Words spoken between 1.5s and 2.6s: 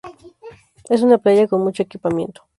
mucho equipamiento.